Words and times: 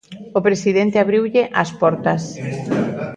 O 0.37 0.39
presidente 0.47 0.97
abriulle 0.99 1.43
as 1.61 1.69
portas. 1.81 2.21